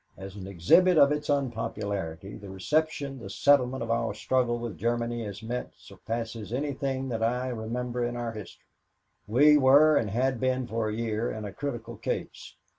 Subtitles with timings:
[0.17, 5.23] As an exhibit of its unpopularity, the reception the settlement of our struggle with Germany
[5.25, 8.65] has met surpasses anything that I remember in our history.
[9.27, 12.55] We were and had been for a year in a critical case.